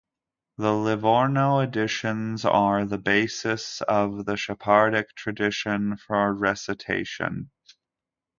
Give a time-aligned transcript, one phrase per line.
[0.57, 7.51] The Livorno editions are the basis of the Sephardic tradition for recitation.